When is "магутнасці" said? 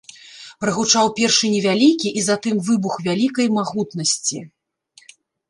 3.59-4.37